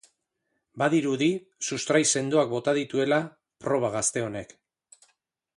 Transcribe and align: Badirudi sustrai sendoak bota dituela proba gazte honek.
Badirudi 0.81 1.27
sustrai 1.67 2.01
sendoak 2.15 2.51
bota 2.55 2.75
dituela 2.81 3.23
proba 3.67 3.93
gazte 3.99 4.29
honek. 4.31 4.61